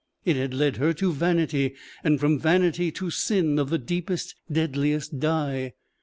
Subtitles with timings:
[0.25, 5.19] It had led her to vanity, and from vanity to sin of the deepest, deadliest
[5.19, 5.73] dye.